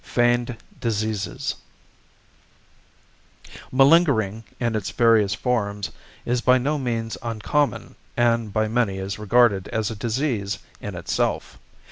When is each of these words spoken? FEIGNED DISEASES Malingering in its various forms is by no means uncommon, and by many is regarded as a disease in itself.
FEIGNED 0.03 0.57
DISEASES 0.79 1.53
Malingering 3.71 4.43
in 4.59 4.75
its 4.75 4.89
various 4.89 5.35
forms 5.35 5.91
is 6.25 6.41
by 6.41 6.57
no 6.57 6.79
means 6.79 7.19
uncommon, 7.21 7.93
and 8.17 8.51
by 8.51 8.67
many 8.67 8.97
is 8.97 9.19
regarded 9.19 9.67
as 9.67 9.91
a 9.91 9.95
disease 9.95 10.57
in 10.81 10.95
itself. 10.95 11.59